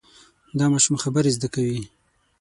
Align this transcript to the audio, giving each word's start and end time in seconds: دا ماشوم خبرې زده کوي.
دا 0.57 0.65
ماشوم 0.71 0.95
خبرې 1.03 1.31
زده 1.37 1.47
کوي. 1.55 1.81